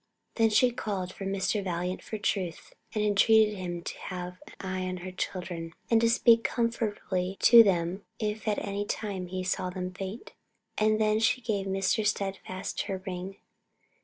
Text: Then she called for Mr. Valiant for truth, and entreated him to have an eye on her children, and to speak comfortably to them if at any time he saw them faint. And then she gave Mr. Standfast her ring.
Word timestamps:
Then 0.33 0.49
she 0.49 0.71
called 0.71 1.13
for 1.13 1.25
Mr. 1.27 1.63
Valiant 1.63 2.01
for 2.01 2.17
truth, 2.17 2.73
and 2.95 3.03
entreated 3.05 3.53
him 3.53 3.83
to 3.83 3.97
have 3.99 4.41
an 4.47 4.53
eye 4.59 4.87
on 4.87 4.97
her 5.05 5.11
children, 5.11 5.75
and 5.91 6.01
to 6.01 6.09
speak 6.09 6.43
comfortably 6.43 7.37
to 7.41 7.61
them 7.61 8.01
if 8.17 8.47
at 8.47 8.57
any 8.65 8.83
time 8.83 9.27
he 9.27 9.43
saw 9.43 9.69
them 9.69 9.93
faint. 9.93 10.33
And 10.75 10.99
then 10.99 11.19
she 11.19 11.39
gave 11.39 11.67
Mr. 11.67 12.03
Standfast 12.03 12.81
her 12.87 13.03
ring. 13.05 13.35